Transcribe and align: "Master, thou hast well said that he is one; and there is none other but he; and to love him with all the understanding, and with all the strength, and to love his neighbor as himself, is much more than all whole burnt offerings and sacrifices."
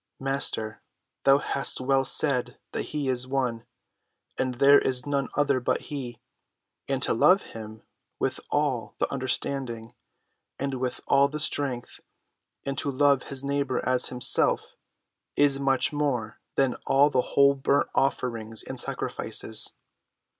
"Master, 0.19 0.81
thou 1.25 1.37
hast 1.37 1.79
well 1.79 2.03
said 2.03 2.57
that 2.71 2.85
he 2.85 3.07
is 3.07 3.27
one; 3.27 3.67
and 4.35 4.55
there 4.55 4.79
is 4.79 5.05
none 5.05 5.27
other 5.35 5.59
but 5.59 5.79
he; 5.81 6.19
and 6.87 7.03
to 7.03 7.13
love 7.13 7.43
him 7.53 7.83
with 8.17 8.39
all 8.49 8.95
the 8.97 9.07
understanding, 9.11 9.93
and 10.57 10.73
with 10.79 11.01
all 11.05 11.27
the 11.27 11.39
strength, 11.39 11.99
and 12.65 12.79
to 12.79 12.89
love 12.89 13.25
his 13.29 13.43
neighbor 13.43 13.79
as 13.87 14.07
himself, 14.07 14.75
is 15.35 15.59
much 15.59 15.93
more 15.93 16.39
than 16.55 16.73
all 16.87 17.11
whole 17.21 17.53
burnt 17.53 17.87
offerings 17.93 18.63
and 18.63 18.79
sacrifices." 18.79 19.71